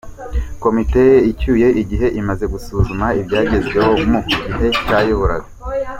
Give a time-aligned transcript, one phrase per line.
[0.63, 1.01] Komite
[1.31, 5.47] icyuye igihe imaze gususuzuma ibyagezweho mu gihe yayoboraga